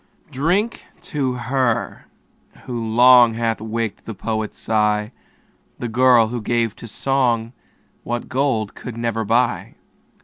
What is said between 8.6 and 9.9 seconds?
could never buy.